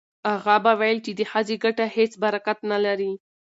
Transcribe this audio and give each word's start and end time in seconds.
اغا 0.33 0.55
به 0.63 0.73
ویل 0.79 0.97
چې 1.05 1.11
د 1.19 1.21
ښځې 1.31 1.55
ګټه 1.63 1.85
هیڅ 1.95 2.11
برکت 2.23 2.57
نه 2.71 2.77
لري. 2.85 3.11